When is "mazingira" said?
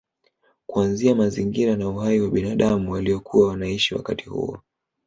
1.15-1.75